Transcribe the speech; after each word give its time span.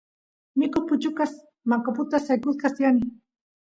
mikus 0.57 0.83
puchukas 0.87 1.31
maqaputa 1.69 2.17
saksaqa 2.27 2.67
tiyani 2.75 3.03